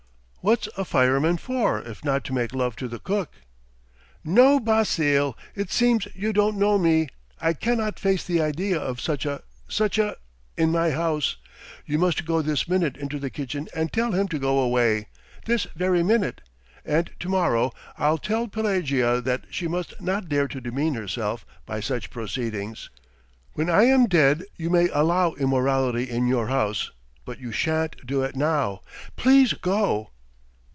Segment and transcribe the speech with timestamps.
[0.43, 3.29] What's a fireman for if not to make love to the cook?"
[4.23, 5.37] "No, Basile!
[5.53, 7.09] It seems you don't know me!
[7.39, 9.43] I cannot face the idea of such a...
[9.67, 10.15] such a...
[10.57, 11.37] in my house.
[11.85, 15.09] You must go this minute into the kitchen and tell him to go away!
[15.45, 16.41] This very minute!
[16.83, 21.81] And to morrow I'll tell Pelagea that she must not dare to demean herself by
[21.81, 22.89] such proceedings!
[23.53, 26.89] When I am dead you may allow immorality in your house,
[27.25, 28.81] but you shan't do it now!...
[29.15, 30.07] Please go!"